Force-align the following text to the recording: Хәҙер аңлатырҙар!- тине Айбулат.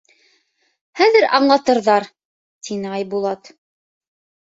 Хәҙер 1.01 1.27
аңлатырҙар!- 1.39 2.07
тине 2.69 2.95
Айбулат. 3.01 3.53